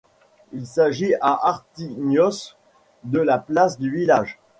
Il 0.51 0.65
s’agit 0.65 1.13
à 1.21 1.47
Artignosc 1.47 2.57
de 3.03 3.19
la 3.19 3.37
place 3.37 3.77
du 3.77 3.91
village. 3.91 4.39